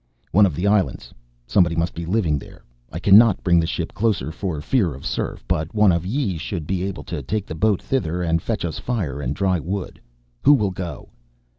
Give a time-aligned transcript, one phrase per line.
[0.31, 1.13] "One of the islands,
[1.45, 2.63] somebody must be living there.
[2.91, 6.65] I cannot bring the ship closer for fear of surf, but one of ye should
[6.65, 10.01] be able to take the boat thither and fetch us fire and dry wood.
[10.41, 11.09] Who will go?"